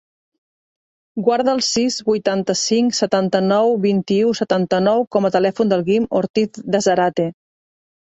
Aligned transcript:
Guarda 1.25 1.51
el 1.57 1.59
sis, 1.65 1.97
vuitanta-cinc, 2.07 2.95
setanta-nou, 2.99 3.73
vint-i-u, 3.83 4.31
setanta-nou 4.39 5.05
com 5.17 5.29
a 5.29 5.31
telèfon 5.37 5.71
del 5.75 5.85
Guim 5.91 6.09
Ortiz 6.23 6.59
De 6.77 6.83
Zarate. 6.87 7.29